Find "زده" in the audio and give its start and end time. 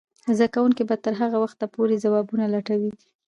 0.37-0.47